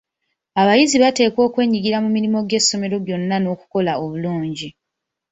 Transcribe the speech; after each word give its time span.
Abayizi 0.61 0.97
bateekwa 1.03 1.41
okwenyigira 1.47 1.97
mu 2.03 2.09
mirimu 2.15 2.39
gy'essomero 2.49 2.95
gyonna 3.05 3.35
n'okukola 3.39 3.91
obulungi. 4.03 4.69